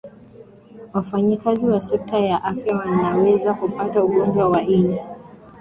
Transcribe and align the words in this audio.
wafanyakazi 0.93 1.65
wa 1.65 1.81
sekta 1.81 2.17
ya 2.19 2.43
afya 2.43 2.75
wanaweza 2.77 3.53
kupata 3.53 4.03
ugonjwa 4.03 4.49
wa 4.49 4.61
ini 4.61 4.99